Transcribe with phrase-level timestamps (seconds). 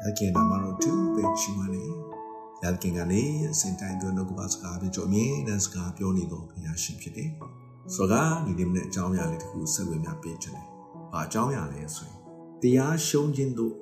[0.00, 1.84] ရခင်နာမတော်သူပဲချီးမွမ်းနေ
[2.62, 7.30] ရခင်ကလည်းအစဉ်တိုင်းသွင်းတော့ကပါစကားပြောကြအမြဲတမ်းစကားပြောနေတော့ဘုရားရှိဖြစ်တယ်
[7.94, 10.66] ဆိုတော့ဒီနေ့နဲ့အကြောင်းအရာလေးတစ်ခုဆက်ဝင်များပေးချင်တယ်။
[11.12, 12.18] ဘာအကြောင်းအရာလဲဆိုရင်
[12.62, 13.74] တရားရှုံးခြင်းတို့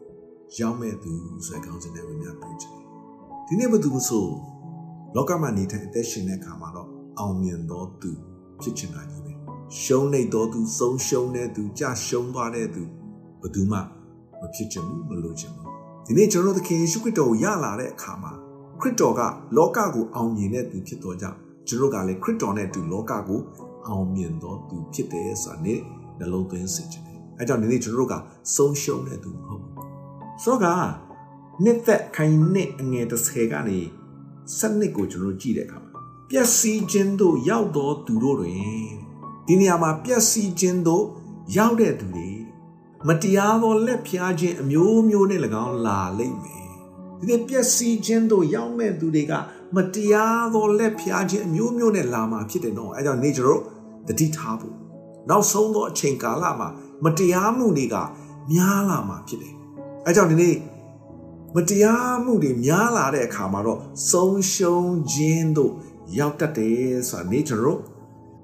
[0.61, 1.13] ရောက်မဲ့သူ
[1.47, 2.87] ဆိုတဲ့ကောင်းစဉ်နဲ့ဝင်များပေးချင်တယ်။
[3.47, 4.27] ဒီနေ့ဘယ်သူမဆို
[5.15, 6.89] လောကမှာနေတဲ့အသက်ရှင်တဲ့အခါမှာတော့
[7.19, 8.11] အောင်မြင်သောသူ
[8.63, 9.33] ဖြစ်ချင်တာကြီးပဲ။
[9.81, 12.83] ရှုံးနေသောသူဆုံးရှုံးတဲ့သူကြရှုံးသွားတဲ့သူ
[13.41, 13.79] ဘယ်သူမှ
[14.41, 15.70] မဖြစ်ချင်ဘူးမလိုချင်ဘူး
[16.11, 18.33] ဒီနေ့ကျွန်တော်တို့သခင်ယေရှုခရစ်တော်ကိုရလာတဲ့အခါမှာ
[18.81, 19.21] ခရစ်တော်က
[19.57, 23.41] လောကကိုအောင်မြင်တဲ့သူဖြစ်တော်ကြောင့်ကျွန်တော်ကလည်းခရစ်တော်နဲ့အတူလောကကို
[23.87, 25.79] အောင်မြင်တော်သူဖြစ်တယ်ဆိုတာနဲ့
[26.19, 28.15] နှလုံးသွင်းစေချင်တယ်အဲကြောင့်ဒီနေ့ကျွန်တော်တို့က
[28.55, 29.75] ဆုံးရှုံးတဲ့သူမဟုတ်ဘူး
[30.43, 30.67] ဆိုတော့က
[31.65, 33.79] နှစ်သက်ခိုင်နှစ်အငယ်30ကနေ
[34.59, 35.93] စနစ်ကိုကျွန်တော်ကြည့်တဲ့အခါမှာ
[36.31, 38.55] ပျက်စီးခြင်းတို့ရောက်တော်သူတို့တွင်
[39.47, 41.05] ဒီနေရာမှာပျက်စီးခြင်းတို့
[41.57, 42.40] ရောက်တဲ့သူတွေ
[43.09, 46.69] မတရားသောလက်ဖျားခြင်းအမျိုးမျိုးနဲ့၎င်းလာလိမ့်မယ်
[47.19, 49.33] ဒီနေ့ပျက်စီးခြင်းတို့ရောက်မဲ့သူတွေက
[49.77, 53.61] မတရားသောလက်ဖျားခြင်းအမျိုးမျိုးနဲ့လာမှာဖြစ်တယ်နော်အဲကြောင့်နေကြတော့
[54.09, 54.75] တတိထားဖို့
[55.29, 56.69] နောက်ဆုံးသောအချိန်ကာလမှာ
[57.05, 57.97] မတရားမှုတွေက
[58.53, 59.55] များလာမှာဖြစ်တယ်
[60.07, 60.57] အဲကြောင့်ဒီနေ့
[61.57, 63.79] မတရားမှုတွေများလာတဲ့အခါမှာတော့
[64.11, 65.73] ဆုံးရှုံးခြင်းတို့
[66.19, 67.79] ရောက်တတ်တယ်ဆိုတာနေကြတော့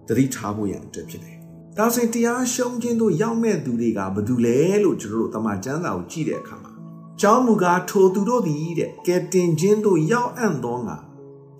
[0.08, 1.35] တတိထားဖို့ရန်အတွက်ဖြစ်တယ်
[1.78, 6.72] ဒါဆိုရင်တရားရှုံးခြင်းတို့ရောက်မဲ့သူတွေကဘာတူလဲလို့ကျွန်တော်တို့တမန်ကျမ်းစာကိုကြည့်တဲ့အခါမှာ
[7.20, 10.96] ကျောင်းမူကားထိုသူတို့သည်တဲ့ကဲတင်ခြင်းတို့ရောက်အံ့သောငါ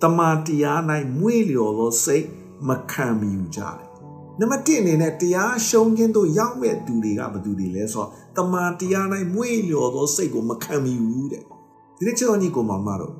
[0.01, 0.79] တမန်တရား၌
[1.19, 2.25] မွေ့လျော်သောစိတ်
[2.67, 3.87] မခံမယူကြတယ်
[4.39, 11.43] နံပါတ်1အနေနဲ့တရားရှုံးခြင်းတို့ရောက်မဲ့သူတွေကဘာတူတွေလဲဆိုတော့တမန်တရား၌မွေ့လျော်သောစိတ်ကိုမခံမယူတဲ့
[11.97, 13.13] ဒီနေ့ကျွန်တော်ညီကိုမမတို့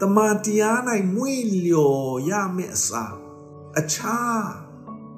[0.00, 0.78] တမန်တရား၌
[1.14, 3.14] မွေ့လျော်ရမယ့်အစား
[3.78, 4.67] အခြား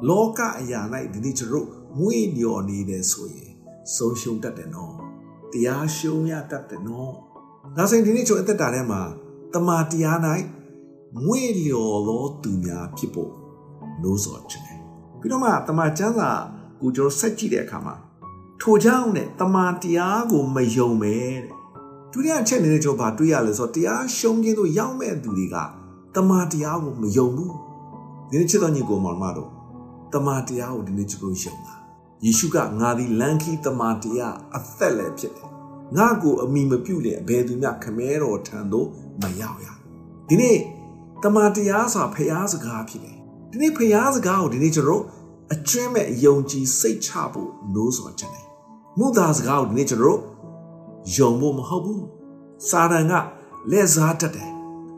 [0.09, 0.81] လောကအရာ၌
[1.12, 3.51] ဒီနေ့ကျွန်တော်မွေ့လျော်နေတယ်ဆိုရင်
[3.95, 4.95] ဆုံးရှုံးတတ်တယ်နော်
[5.53, 7.12] တရားရှုံးရတတ်တယ်နော်
[7.77, 9.03] ဒါဆိုရင်ဒီနေ့ကျွန်တော်အသက်တာထဲမှာ
[9.55, 10.19] တမာတရား၌
[11.25, 13.33] မွေ့လျော်သောသူများဖြစ်ဖို့
[14.03, 14.81] နိုးစော်ခြင်းတယ်
[15.21, 16.31] ပြီးတော့မှတမာကျမ်းစာ
[16.81, 17.94] ကိုကျွန်တော်ဆက်ကြည့်တဲ့အခါမှာ
[18.60, 21.55] ထိုကြောင့်နဲ့တမာတရားကိုမယုံပဲတဲ့
[22.12, 25.56] ဒုတိယအချက်နေတဲ့ကျွန်တော်ဗာတွေးရလဲဆိုတော့တရားရှုံးခြင်းတို့ရောက်မဲ့သူတွေက
[26.15, 27.55] တမာတရားကိုမယုံဘူး
[28.31, 29.50] ဒီနေ့ချစ်တော်ညီကိုမောင်မတို့
[30.15, 31.75] တမန်တရားကိုဒီနေ့ကျွန်တော်ယုံတာ
[32.25, 35.48] ယေရှုကငါသည်လမ်းခီးတမန်တရားအသက်လည်းဖြစ်တယ်
[35.97, 38.88] ငါကိုအမိမပြုတ်လေအဘယ်သူမျှခမဲတော်ထံသို့
[39.22, 39.66] မရောက်ရ
[40.28, 40.59] ဒီနေ့
[41.22, 43.16] တမန်တရားဆိုတာဖျားစကားဖြစ်တယ်
[43.50, 45.04] ဒီနေ့ဖျားစကားကိုဒီနေ့ကျွန်တော်
[45.53, 48.47] အကျွမ်းမဲ့ယုံကြည်စိတ်ချဖို့နိုးဆိုချက်တယ်
[48.98, 50.21] မုသာစကားကိုဒီနေ့ကျွန်တော်
[51.16, 52.04] ယုံဖို့မဟုတ်ဘူး
[52.69, 53.12] စာတန်က
[53.71, 54.50] လက်စားတတ်တယ်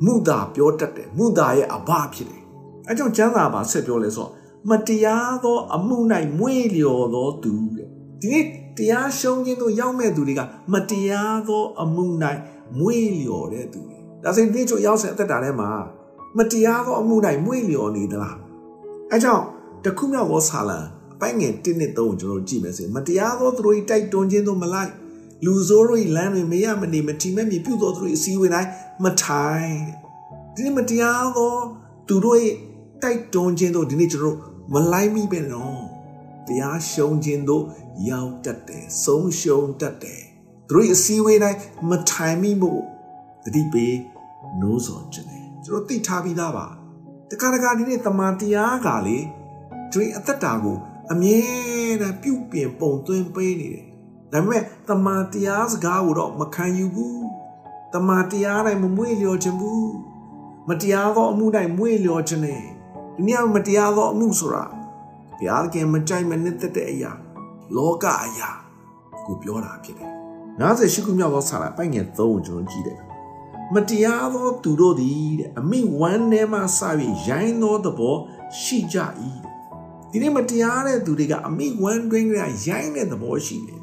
[0.04, 2.42] မုသာပြောတတ်တယ်မုသာရဲ့အဘဖြစ်တယ်
[2.88, 4.30] အဲကြောင့်ကျမ်းစာမှာဆက်ပြောလဲဆိုတော့
[4.70, 5.96] မတရားသော အမှု၌
[6.38, 7.88] မွေ့လျော်သောသူတဲ့
[8.20, 8.44] ဒီနေ့
[8.78, 10.40] တရားရှုံးခြင်းတို့ရောက်မဲ့သူတွေက
[10.72, 12.04] မတရားသောအမှု၌
[12.78, 15.70] မွေ့လျော်တဲ့သူတွေဒါဆိုရင်ဒီချို့ရောက်တဲ့အသက်တာထဲမှာ
[16.38, 18.36] မတရားသောအမှု၌မွေ့လျော်နေသလား
[19.10, 19.44] အဲကြောင့်
[19.84, 20.78] တခုမြောက်သောဆာလံ
[21.14, 24.92] အပိုင်းငယ်1နဲ့3ကိုကျွန်တော်ကြည့်မယ်ဆိုရင်မတရားသောသူတို့၏တိုက်တွန်းခြင်းတို့မလိုက်
[25.44, 28.70] လူဆိုးတို့၏လမ်းတွေမရမနေမထီမဲ့မြပြုသောသူတို့၏အစည်းအဝေးတိုင်း
[29.04, 29.74] မထိုင်
[30.54, 31.52] ဒီနေ့မတရားသော
[32.08, 32.38] သူတို့၏
[33.02, 34.36] တိုက်တွန်းခြင်းတို့ဒီနေ့ကျွန်တော်
[34.72, 35.82] မလိုက်မိပဲနော်
[36.46, 37.64] တရားရှုံးခြင်းတို့
[38.08, 40.22] ရောက်တတ်တယ်ဆုံးရှုံးတတ်တယ်
[40.68, 41.58] သူတို့အစည်းအဝေးတိုင်း
[41.90, 42.82] မထိုင်မိမို့
[43.44, 43.96] တတိပေး
[44.60, 46.66] နိုးစော်ခြင်းတယ်ကျွန်တော်သိထားပြီးသားပါ
[47.30, 49.18] တခါတခါဒီနေ့တမန်တရားကလေ
[49.92, 50.76] သူအသက်တာကို
[51.12, 51.38] အမြဲ
[52.00, 53.86] တမ်းပြုပြင်ပုံသွင်းပေးနေတယ်
[54.32, 57.24] ဒါပေမဲ့တမန်တရားစကားကိုတော့မခံယူဘူး
[57.94, 59.92] တမန်တရားတိုင်းမမွေ့လျော်ခြင်းဘူး
[60.68, 62.62] မတရားသောအမှုတိုင်းမွေ့လျော်ခြင်းနဲ့
[63.16, 64.64] ဒီနေ့မတရားသောအမှုဆိုတာ
[65.38, 67.12] ဘုရားခင်မကြိုက်မနစ်သက်တဲ့အရာ
[67.76, 68.50] လောကအရာ
[69.26, 70.10] ကိုပြောတာဖြစ်တယ်
[70.60, 73.00] 58ခုမြောက်သောစာရပိုင်ငယ်3ကိုကျွန်တော်ကြည့်တယ်
[73.74, 78.16] မတရားသောသူတို့သည်တဲ့အမိဝမ်းထဲမှစပြီးရိုင်းသောသဘော
[78.60, 78.98] ရှိကြ၏
[80.10, 83.82] ဒီနေ့မတရားတဲ့သူတွေကအမိဝမ်းတွင်းကရိုင်းတဲ့သဘောရှိတယ်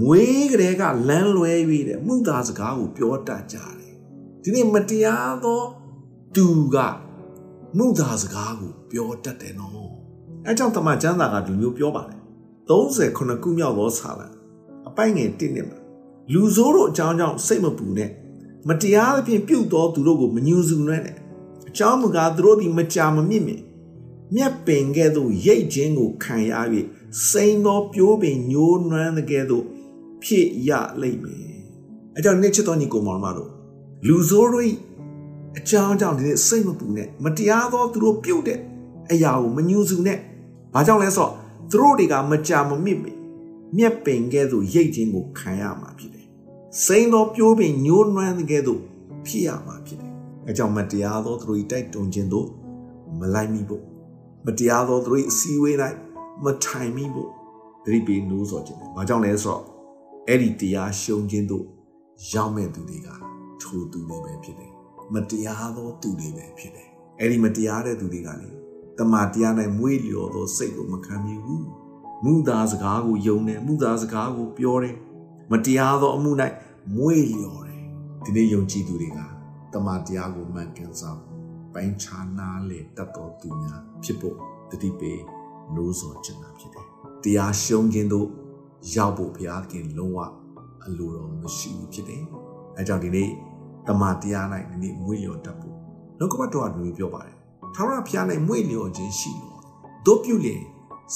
[0.00, 1.52] မွေးကလေးကလမ်းလွဲ၍
[1.88, 3.94] တဲ့မှုသားစကားကိုပြောတတ်ကြတယ်
[4.42, 5.62] ဒီနေ့မတရားသော
[6.36, 6.76] သူက
[7.76, 9.90] မှုသာစကားကိုပြောတတ်တယ်နော်
[10.46, 12.20] အဲကြောင့်တမန်ကျမ်းစာကဒီမျိုးပြောပါတယ်
[12.68, 14.26] 39ခုမြောက်သောစာလံ
[14.88, 15.78] အပိုင်ငယ်1နှစ်မှာ
[16.32, 18.10] လူဆိုးတို့အကြောင်းကြောင့်စိတ်မပူနဲ့
[18.68, 21.16] မတရားသဖြင့်ပြုတ်တော်သူတို့ကိုမညှူစုနှဲ့နဲ့
[21.68, 23.62] အကြောင်းမူကားသူတို့သည်မကြာမမြင့်မြင့်
[24.34, 26.52] မြက်ပင်ကဲ့သို့ရိတ်ခြင်းကိုခံရ၍
[27.28, 29.64] စိန်သောပြိုးပင်ညိုးနွမ်းတဲ့ကဲ့သို့
[30.24, 30.70] ဖြစ်ရ
[31.00, 31.58] လိမ့်မယ်
[32.16, 33.50] အဲကြောင့်နှစ်ချစ်တော်ညီကိုမောင်မတို့
[34.06, 34.66] လူဆိုးတို့
[35.56, 38.58] အကြောင်းကြောင့်ဒီနေ့စိတ်မပူနဲ့မတရားသောသူတို့ပြုတ်တဲ့
[39.12, 40.18] အရာကိုမညှူးစုနဲ့
[40.74, 41.32] ဘာကြောင့်လဲဆိုတော့
[41.70, 43.00] သူတို့တွေကမကြာမမြင့်
[43.76, 46.26] မြက်ပင်ကဲ့သို့ရိတ်ခြင်းကိုခံရမှာဖြစ်တယ်
[46.84, 48.80] စိမ့်သောပြိုးပင်ညှိုးနွမ်းတဲ့ကဲ့သို့
[49.26, 50.12] ဖြစ်ရမှာဖြစ်တယ်။
[50.46, 52.48] အဲကြောင့်မတရားသောသူတို့တိုက်တွန်းခြင်းတို့
[53.18, 53.82] မလိုက်မိဖို့
[54.46, 55.76] မတရားသောသူတို့အစည်းအဝေး၌
[56.44, 57.30] မထိုင်မိဖို့
[57.84, 59.62] သတိပေးနှိုးဆော်ခြင်းတယ်။ဘာကြောင့်လဲဆိုတော့
[60.28, 61.64] အဲ့ဒီတရားရှုံးခြင်းတို့
[62.32, 63.08] ရောက်မဲ့သူတွေက
[63.62, 64.72] ထိုသူတွေပဲဖြစ်တယ်။
[65.14, 66.88] မတရားသောသူတွေပဲဖြစ်တယ်။
[67.20, 68.48] အဲ့ဒီမတရားတဲ့သူတွေကလေ
[68.98, 71.62] တမန်တရား၌မွေးလျော်သောစိတ်ကိုမခံမိဘူး။
[72.24, 74.94] မူသားစကားကိုယုံတယ်မူသားစကားကိုပြောတယ်။
[75.52, 76.30] မတရားသောအမှု၌
[76.96, 77.82] မွေးလျော်တယ်။
[78.24, 79.18] ဒီနေ့ယုံကြည်သူတွေက
[79.72, 81.10] တမန်တရားကိုမှန်ကန်စွာ
[81.74, 84.36] ပိုင်းခြားနားလေတတ်တော်သူများဖြစ်ဖို့
[84.70, 85.20] တတိပေး
[85.74, 86.86] နိုးစော်ချင်တာဖြစ်တယ်။
[87.24, 88.26] တရားရှုံးခြင်းတို့
[88.94, 90.18] ရောက်ဖို့ဘုရားခင်လုံးဝ
[90.84, 92.22] အလိုတော်မရှိဘူးဖြစ်တယ်။
[92.76, 93.30] အဲကြောင့်ဒီနေ့
[93.88, 95.76] တမန်တရား၌ဒီနေ့မွေးလျော်တတ်ဖို့
[96.18, 97.36] နှုတ်ကပတ်တော်ကဒီလိုပြောပါတယ်။
[97.74, 99.58] ထာဝရဘုရား၌မွေးလျော်ခြင်းရှိလို့
[100.06, 100.62] တို့ပြုလျင်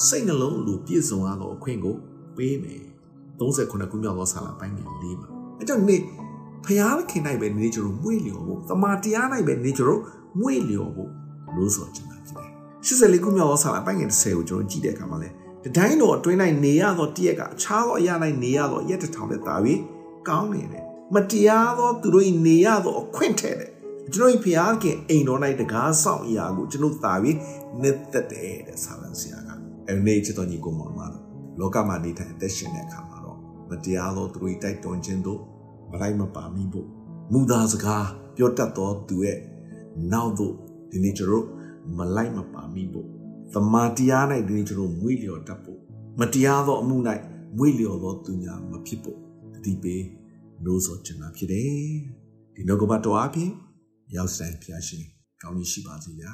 [0.05, 1.95] စိတ်နှလုံးလိုပြည့်စုံရသောအခွင့်ကို
[2.35, 2.83] ပေးမယ်။
[3.39, 5.29] 39ခုမြောက်သောဆာလာပိုင်းငယ်၄မှာ
[5.59, 6.01] အဲကြောင့်ဒီနေ့
[6.65, 10.01] ဖျားခင်၌ပဲနေကြလို့မွေ့လျော်ဖို့တမာတရား၌ပဲနေကြလို့
[10.39, 11.09] မွေ့လျော်ဖို့
[11.55, 12.49] လို့ဆိုချင်တာဖြစ်တယ်
[12.85, 15.29] 84ခုမြောက်သောဆာလာပိုင်းငယ်30ကိုကျွန်တော်ကြည့်တဲ့အခါမှာလဲ
[15.63, 19.79] တတိုင်းတော်အတွင်း၌နေရသောတည့်ရက်ကအခြားသောအရာ၌နေရသောရက်တစ်ထောင်နဲ့တာပြီး
[20.27, 20.83] ကောင်းနေတယ်
[21.13, 23.71] မတရားသောသူတို့၏နေရသောအခွင့်ထဲတယ်
[24.13, 27.37] ကျွန်တော်ဖျားခင်အိမ်တော်၌တကားဆောင်အရာကိုကျွန်တော်တာပြီး
[27.81, 29.49] နှစ်သက်တယ်တဲ့ဆာလန်ဆရာက
[29.89, 31.07] အဲနေ့ချစ်တော်ညီကိုမောင်မှာ
[31.59, 33.37] လောကမှာနေထိုင်အသက်ရှင်တဲ့အခါမှာတော့
[33.69, 35.41] မတရားသောသူတို့၏တိုက်တွန်းခြင်းတို့
[35.91, 36.87] မလိုက်မပါမိဖို့
[37.31, 39.39] မူသားစကားပြောတတ်သောသူရဲ့
[40.11, 40.53] နောက်သို့
[40.91, 41.45] ဒီနေ့ကျွန်တော်
[41.97, 43.07] မလိုက်မပါမိဖို့
[43.53, 45.79] သမာတရား၌ဒီနေ့ကျွန်တော်မွေ့လျော်တတ်ဖို့
[46.19, 46.95] မတရားသောအမှု၌
[47.57, 49.17] မွေ့လျော်သောသူများမဖြစ်ဖို့
[49.55, 50.03] အတိပေး
[50.65, 51.71] လို့ဆိုချင်တာဖြစ်တယ်
[52.55, 53.51] ဒီနောက်ကပတ်တော်အပြင်
[54.15, 55.05] ရောက်စတိုင်းဖျားရှင်
[55.41, 56.33] ကောင်းကြီးရှိပါစေဗျာ